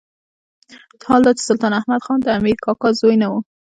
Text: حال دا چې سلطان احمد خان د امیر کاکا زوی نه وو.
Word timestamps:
حال 1.07 1.21
دا 1.25 1.31
چې 1.37 1.43
سلطان 1.49 1.73
احمد 1.79 2.01
خان 2.05 2.19
د 2.21 2.27
امیر 2.37 2.57
کاکا 2.65 2.89
زوی 2.99 3.15
نه 3.21 3.27
وو. 3.31 3.39